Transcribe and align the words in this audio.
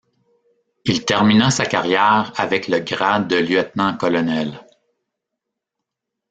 Il 0.83 1.03
termina 1.05 1.51
sa 1.51 1.67
carrière 1.67 2.33
avec 2.35 2.67
le 2.67 2.79
grade 2.79 3.27
de 3.27 3.35
lieutenant-colonel. 3.35 4.65